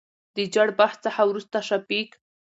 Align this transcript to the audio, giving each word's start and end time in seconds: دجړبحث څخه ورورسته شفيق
دجړبحث 0.35 0.97
څخه 1.05 1.21
ورورسته 1.25 1.59
شفيق 1.69 2.09